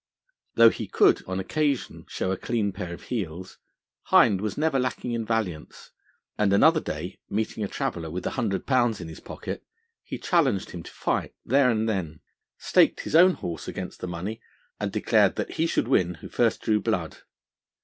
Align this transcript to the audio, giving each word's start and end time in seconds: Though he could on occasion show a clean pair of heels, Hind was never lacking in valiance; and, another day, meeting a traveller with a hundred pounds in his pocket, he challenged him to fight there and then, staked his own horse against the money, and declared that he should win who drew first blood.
Though 0.55 0.71
he 0.71 0.87
could 0.87 1.23
on 1.27 1.39
occasion 1.39 2.05
show 2.09 2.31
a 2.31 2.35
clean 2.35 2.71
pair 2.71 2.91
of 2.91 3.03
heels, 3.03 3.59
Hind 4.05 4.41
was 4.41 4.57
never 4.57 4.79
lacking 4.79 5.11
in 5.11 5.27
valiance; 5.27 5.91
and, 6.39 6.51
another 6.51 6.79
day, 6.79 7.19
meeting 7.29 7.63
a 7.63 7.67
traveller 7.67 8.09
with 8.09 8.25
a 8.25 8.31
hundred 8.31 8.65
pounds 8.65 8.99
in 8.99 9.07
his 9.09 9.19
pocket, 9.19 9.63
he 10.03 10.17
challenged 10.17 10.71
him 10.71 10.81
to 10.81 10.91
fight 10.91 11.35
there 11.45 11.69
and 11.69 11.87
then, 11.87 12.21
staked 12.57 13.01
his 13.01 13.15
own 13.15 13.35
horse 13.35 13.67
against 13.67 13.99
the 13.99 14.07
money, 14.07 14.41
and 14.79 14.91
declared 14.91 15.35
that 15.35 15.51
he 15.51 15.67
should 15.67 15.87
win 15.87 16.15
who 16.15 16.21
drew 16.29 16.35
first 16.35 16.65
blood. 16.83 17.17